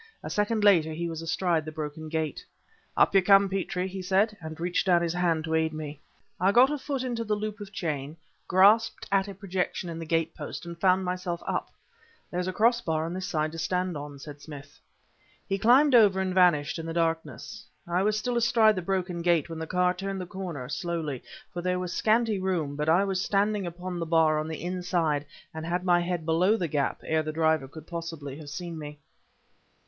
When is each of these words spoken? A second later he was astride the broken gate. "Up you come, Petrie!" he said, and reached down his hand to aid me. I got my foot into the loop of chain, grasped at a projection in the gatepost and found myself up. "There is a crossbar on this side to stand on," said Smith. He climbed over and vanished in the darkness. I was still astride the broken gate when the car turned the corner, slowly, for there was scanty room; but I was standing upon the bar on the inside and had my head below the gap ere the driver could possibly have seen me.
A 0.23 0.31
second 0.31 0.63
later 0.63 0.91
he 0.93 1.07
was 1.07 1.21
astride 1.21 1.63
the 1.63 1.71
broken 1.71 2.09
gate. 2.09 2.43
"Up 2.97 3.13
you 3.13 3.21
come, 3.21 3.47
Petrie!" 3.47 3.87
he 3.87 4.01
said, 4.01 4.35
and 4.41 4.59
reached 4.59 4.87
down 4.87 5.03
his 5.03 5.13
hand 5.13 5.43
to 5.43 5.53
aid 5.53 5.73
me. 5.73 5.99
I 6.39 6.51
got 6.51 6.71
my 6.71 6.77
foot 6.77 7.03
into 7.03 7.23
the 7.23 7.35
loop 7.35 7.59
of 7.59 7.71
chain, 7.71 8.17
grasped 8.47 9.07
at 9.11 9.27
a 9.27 9.35
projection 9.35 9.91
in 9.91 9.99
the 9.99 10.07
gatepost 10.07 10.65
and 10.65 10.75
found 10.81 11.05
myself 11.05 11.43
up. 11.45 11.69
"There 12.31 12.39
is 12.39 12.47
a 12.47 12.51
crossbar 12.51 13.05
on 13.05 13.13
this 13.13 13.27
side 13.27 13.51
to 13.51 13.59
stand 13.59 13.95
on," 13.95 14.17
said 14.17 14.41
Smith. 14.41 14.79
He 15.47 15.59
climbed 15.59 15.93
over 15.93 16.19
and 16.19 16.33
vanished 16.33 16.79
in 16.79 16.87
the 16.87 16.93
darkness. 16.93 17.63
I 17.87 18.01
was 18.01 18.17
still 18.17 18.37
astride 18.37 18.75
the 18.75 18.81
broken 18.81 19.21
gate 19.21 19.49
when 19.51 19.59
the 19.59 19.67
car 19.67 19.93
turned 19.93 20.19
the 20.19 20.25
corner, 20.25 20.67
slowly, 20.67 21.21
for 21.53 21.61
there 21.61 21.77
was 21.77 21.93
scanty 21.93 22.39
room; 22.39 22.75
but 22.75 22.89
I 22.89 23.03
was 23.03 23.21
standing 23.23 23.67
upon 23.67 23.99
the 23.99 24.07
bar 24.07 24.39
on 24.39 24.47
the 24.47 24.63
inside 24.63 25.27
and 25.53 25.63
had 25.63 25.83
my 25.83 25.99
head 25.99 26.25
below 26.25 26.57
the 26.57 26.67
gap 26.67 27.01
ere 27.05 27.21
the 27.21 27.31
driver 27.31 27.67
could 27.67 27.85
possibly 27.85 28.35
have 28.39 28.49
seen 28.49 28.79
me. 28.79 28.97